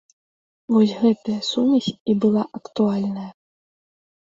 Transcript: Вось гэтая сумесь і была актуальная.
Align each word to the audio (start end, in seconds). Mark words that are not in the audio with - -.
Вось 0.75 0.93
гэтая 1.01 1.35
сумесь 1.51 1.91
і 2.09 2.17
была 2.25 2.43
актуальная. 2.63 3.31